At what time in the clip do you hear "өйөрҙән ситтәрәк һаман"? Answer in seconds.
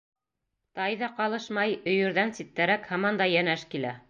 1.93-3.23